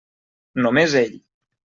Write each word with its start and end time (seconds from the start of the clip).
Només 0.61 0.95
ell. 1.01 1.13